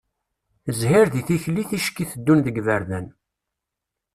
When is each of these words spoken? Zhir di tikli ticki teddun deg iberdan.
Zhir 0.79 1.05
di 1.13 1.21
tikli 1.27 1.63
ticki 1.69 2.05
teddun 2.11 2.39
deg 2.45 2.55
iberdan. 2.61 3.05